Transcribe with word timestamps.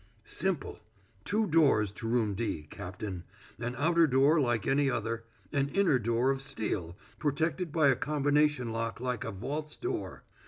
"Simple. 0.25 0.79
Two 1.25 1.45
doors 1.45 1.91
to 1.91 2.07
Room 2.07 2.33
D, 2.33 2.65
Captain; 2.71 3.23
an 3.59 3.75
outer 3.77 4.07
door 4.07 4.39
like 4.41 4.65
any 4.65 4.89
other; 4.89 5.25
an 5.53 5.69
inner 5.69 5.99
door 5.99 6.31
of 6.31 6.41
steel, 6.41 6.97
protected 7.19 7.71
by 7.71 7.89
a 7.89 7.95
combination 7.95 8.71
lock 8.71 8.99
like 8.99 9.23
a 9.23 9.29
vault's 9.31 9.75
door. 9.77 10.23